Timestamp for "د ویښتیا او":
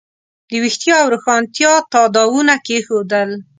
0.49-1.07